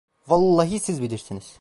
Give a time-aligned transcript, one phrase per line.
[0.27, 1.45] Vallahi siz bilirsiniz!